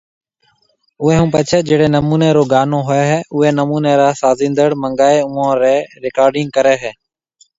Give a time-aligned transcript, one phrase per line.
[1.01, 6.49] اوئي ھونپڇي جھڙي نموني رو گانو ھوئي اوئي نموني را سازيندڙ منگائي اوئون رِي رڪارڊنگ
[6.55, 6.91] ڪري ھيَََ